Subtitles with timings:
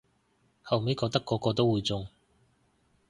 [0.63, 2.07] 後咪覺得個個都會中